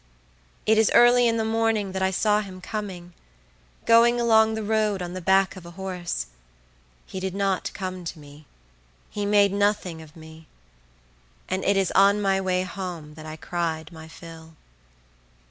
It 0.65 0.79
is 0.79 0.89
early 0.95 1.27
in 1.27 1.37
the 1.37 1.45
morning 1.45 1.91
that 1.91 2.01
I 2.01 2.09
saw 2.09 2.41
him 2.41 2.59
coming, 2.59 3.13
going 3.85 4.19
along 4.19 4.55
the 4.55 4.63
road 4.63 4.99
on 4.99 5.13
the 5.13 5.21
back 5.21 5.55
of 5.55 5.63
a 5.63 5.69
horse; 5.77 6.25
he 7.05 7.19
did 7.19 7.35
not 7.35 7.69
come 7.75 8.03
to 8.05 8.17
me; 8.17 8.47
he 9.11 9.27
made 9.27 9.53
nothing 9.53 10.01
of 10.01 10.15
me; 10.15 10.47
and 11.47 11.63
it 11.63 11.77
is 11.77 11.91
on 11.91 12.19
my 12.19 12.41
way 12.41 12.63
home 12.63 13.13
that 13.13 13.27
I 13.27 13.35
cried 13.35 13.91
my 13.91 14.07
fill. 14.07 14.55